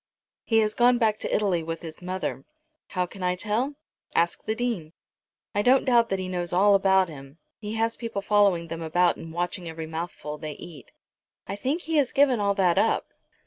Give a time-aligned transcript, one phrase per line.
[0.45, 2.43] "He has gone back to Italy with his mother.
[2.87, 3.75] How can I tell?
[4.15, 4.93] Ask the Dean.
[5.53, 7.37] I don't doubt that he knows all about him.
[7.59, 10.91] He has people following them about, and watching every mouthful they eat."
[11.45, 13.09] "I think he has given all that up."